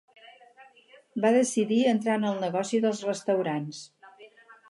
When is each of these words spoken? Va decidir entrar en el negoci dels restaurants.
Va 1.25 1.31
decidir 1.35 1.77
entrar 1.91 2.17
en 2.21 2.25
el 2.31 2.41
negoci 2.45 2.81
dels 2.87 3.05
restaurants. 3.11 3.85